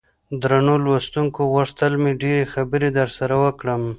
[0.41, 3.81] درنو لوستونکو غوښتل مې ډېرې خبرې درسره وکړم.